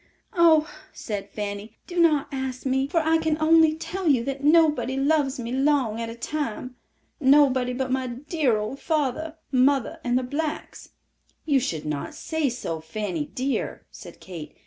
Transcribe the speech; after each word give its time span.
"Oh," 0.33 0.67
said 0.91 1.29
Fanny, 1.29 1.77
"do 1.85 1.99
not 1.99 2.27
ask 2.31 2.65
me, 2.65 2.87
for 2.87 3.01
I 3.01 3.19
can 3.19 3.37
only 3.39 3.75
tell 3.75 4.07
you 4.09 4.23
that 4.23 4.43
nobody 4.43 4.97
loves 4.97 5.39
me 5.39 5.51
long 5.51 6.01
at 6.01 6.09
a 6.09 6.15
time—nobody 6.15 7.73
but 7.73 7.91
my 7.91 8.07
dear 8.07 8.57
old 8.57 8.79
father, 8.79 9.37
mother, 9.51 9.99
and 10.03 10.17
the 10.17 10.23
blacks." 10.23 10.89
"You 11.45 11.59
should 11.59 11.85
not 11.85 12.15
say 12.15 12.49
so, 12.49 12.79
Fanny 12.81 13.27
dear," 13.27 13.85
said 13.91 14.19
Kate. 14.19 14.55